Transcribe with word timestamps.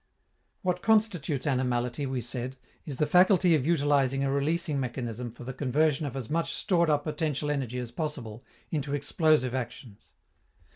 What 0.63 0.81
constitutes 0.81 1.45
animality, 1.45 2.07
we 2.07 2.21
said, 2.21 2.57
is 2.87 2.97
the 2.97 3.05
faculty 3.05 3.53
of 3.53 3.67
utilizing 3.67 4.23
a 4.23 4.31
releasing 4.31 4.79
mechanism 4.79 5.29
for 5.29 5.43
the 5.43 5.53
conversion 5.53 6.07
of 6.07 6.15
as 6.15 6.27
much 6.27 6.51
stored 6.55 6.89
up 6.89 7.03
potential 7.03 7.51
energy 7.51 7.77
as 7.77 7.91
possible 7.91 8.43
into 8.71 8.95
"explosive" 8.95 9.53
actions. 9.53 10.09